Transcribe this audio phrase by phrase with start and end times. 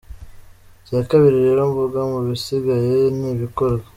[0.83, 3.85] Icya kabiri rero mvuga, mu bisigaye ni ibikorwa.